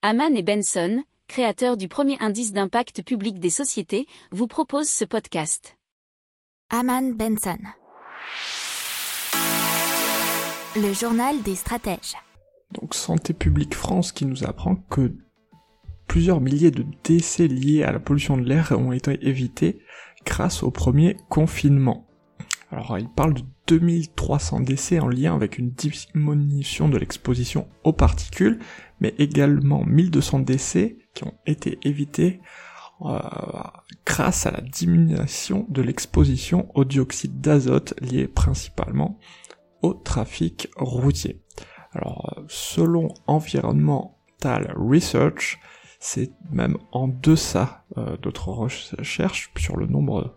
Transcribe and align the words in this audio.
Haman 0.00 0.36
et 0.36 0.44
Benson, 0.44 1.02
créateurs 1.26 1.76
du 1.76 1.88
premier 1.88 2.16
indice 2.20 2.52
d'impact 2.52 3.02
public 3.02 3.40
des 3.40 3.50
sociétés, 3.50 4.06
vous 4.30 4.46
proposent 4.46 4.88
ce 4.88 5.04
podcast. 5.04 5.76
Haman 6.70 7.14
Benson. 7.14 7.58
Le 10.76 10.92
journal 10.92 11.42
des 11.42 11.56
stratèges. 11.56 12.14
Donc 12.80 12.94
Santé 12.94 13.32
publique 13.32 13.74
France 13.74 14.12
qui 14.12 14.24
nous 14.24 14.44
apprend 14.44 14.76
que 14.76 15.16
plusieurs 16.06 16.40
milliers 16.40 16.70
de 16.70 16.84
décès 17.02 17.48
liés 17.48 17.82
à 17.82 17.90
la 17.90 17.98
pollution 17.98 18.36
de 18.36 18.44
l'air 18.44 18.70
ont 18.78 18.92
été 18.92 19.26
évités 19.26 19.80
grâce 20.24 20.62
au 20.62 20.70
premier 20.70 21.16
confinement. 21.28 22.07
Alors 22.70 22.98
il 22.98 23.08
parle 23.08 23.34
de 23.34 23.42
2300 23.66 24.60
décès 24.60 25.00
en 25.00 25.08
lien 25.08 25.34
avec 25.34 25.58
une 25.58 25.70
diminution 25.70 26.88
de 26.88 26.98
l'exposition 26.98 27.68
aux 27.84 27.92
particules, 27.92 28.58
mais 29.00 29.14
également 29.18 29.84
1200 29.84 30.40
décès 30.40 30.98
qui 31.14 31.24
ont 31.24 31.34
été 31.46 31.78
évités 31.82 32.40
euh, 33.02 33.18
grâce 34.04 34.46
à 34.46 34.50
la 34.50 34.60
diminution 34.60 35.66
de 35.68 35.82
l'exposition 35.82 36.70
au 36.74 36.84
dioxyde 36.84 37.40
d'azote 37.40 37.94
lié 38.00 38.28
principalement 38.28 39.18
au 39.82 39.94
trafic 39.94 40.68
routier. 40.76 41.42
Alors 41.92 42.42
selon 42.48 43.08
Environmental 43.26 44.74
Research, 44.76 45.58
c'est 46.00 46.32
même 46.50 46.76
en 46.92 47.08
deçà 47.08 47.84
euh, 47.96 48.16
d'autres 48.18 48.50
recherches 48.50 49.52
sur 49.56 49.76
le 49.76 49.86
nombre 49.86 50.36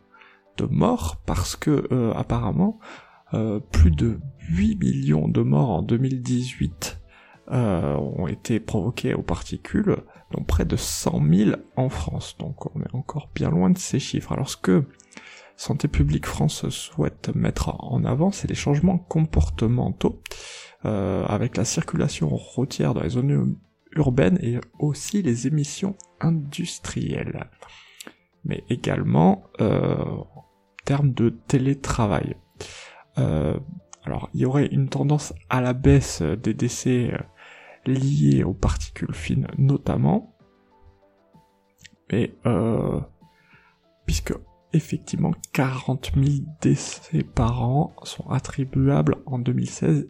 de 0.58 0.66
morts 0.66 1.22
parce 1.26 1.56
que 1.56 1.88
euh, 1.92 2.14
apparemment 2.14 2.80
euh, 3.34 3.60
plus 3.60 3.92
de 3.92 4.20
8 4.50 4.76
millions 4.78 5.28
de 5.28 5.42
morts 5.42 5.70
en 5.70 5.82
2018 5.82 7.02
euh, 7.52 7.96
ont 7.96 8.28
été 8.28 8.60
provoqués 8.60 9.14
aux 9.14 9.24
particules, 9.24 9.98
dont 10.32 10.44
près 10.44 10.66
de 10.66 10.76
100 10.76 11.22
000 11.30 11.52
en 11.76 11.90
France. 11.90 12.38
Donc 12.40 12.74
on 12.76 12.82
est 12.82 12.96
encore 12.96 13.30
bien 13.34 13.50
loin 13.50 13.70
de 13.70 13.78
ces 13.78 14.00
chiffres. 14.00 14.32
Alors 14.32 14.50
ce 14.50 14.58
que 14.58 14.86
Santé 15.56 15.88
publique 15.88 16.26
France 16.26 16.68
souhaite 16.70 17.34
mettre 17.36 17.76
en 17.84 18.04
avant, 18.06 18.32
c'est 18.32 18.48
les 18.48 18.56
changements 18.56 18.98
comportementaux 18.98 20.22
avec 20.84 21.58
la 21.58 21.66
circulation 21.66 22.30
routière 22.30 22.96
dans 22.96 23.04
les 23.04 23.10
zones 23.10 23.56
urbaines 23.96 24.40
et 24.42 24.60
aussi 24.80 25.22
les 25.22 25.48
émissions 25.48 25.96
industrielles. 26.20 27.50
Mais 28.44 28.64
également 28.70 29.44
euh, 29.60 30.04
termes 30.86 31.14
de 31.14 31.30
télétravail. 31.30 32.36
Euh, 33.18 33.58
alors, 34.04 34.30
il 34.34 34.42
y 34.42 34.46
aurait 34.46 34.68
une 34.68 34.90
tendance 34.90 35.34
à 35.50 35.62
la 35.62 35.74
baisse 35.74 36.22
des 36.22 36.54
décès 36.54 37.14
euh, 37.14 37.18
liés 37.86 38.44
aux 38.44 38.54
particules 38.54 39.14
fines 39.14 39.48
notamment, 39.58 40.36
mais 42.12 42.36
euh, 42.46 43.00
puisque 44.06 44.34
effectivement 44.74 45.32
40 45.54 46.12
000 46.16 46.46
décès 46.62 47.24
par 47.24 47.64
an 47.64 47.94
sont 48.04 48.30
attribuables 48.30 49.18
en 49.26 49.40
2016 49.40 50.08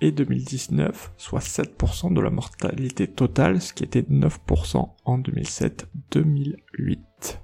et 0.00 0.10
2019, 0.10 1.12
soit 1.16 1.40
7% 1.40 2.12
de 2.12 2.20
la 2.20 2.30
mortalité 2.30 3.06
totale, 3.06 3.60
ce 3.60 3.72
qui 3.72 3.84
était 3.84 4.02
9% 4.02 4.88
en 5.04 5.18
2007-2008. 5.18 7.43